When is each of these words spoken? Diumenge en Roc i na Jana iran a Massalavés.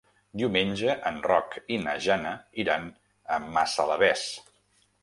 Diumenge 0.39 0.95
en 1.09 1.19
Roc 1.27 1.53
i 1.75 1.79
na 1.83 1.93
Jana 2.07 2.33
iran 2.65 2.89
a 3.37 3.43
Massalavés. 3.53 4.27